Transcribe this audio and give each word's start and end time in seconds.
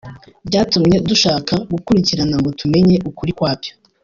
byatumye 0.47 0.97
dushaka 1.09 1.53
gukurikirana 1.73 2.35
ngo 2.41 2.49
tumenye 2.59 2.95
ukuri 3.09 3.31
kwabyo 3.37 3.71